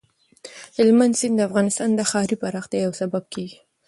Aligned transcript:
هلمند 0.77 1.13
سیند 1.19 1.35
د 1.37 1.41
افغانستان 1.49 1.89
د 1.95 2.01
ښاري 2.09 2.35
پراختیا 2.41 2.79
یو 2.85 2.93
سبب 3.01 3.23
کېږي. 3.33 3.57